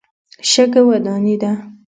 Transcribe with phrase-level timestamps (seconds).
[0.49, 1.51] شګه وداني ده.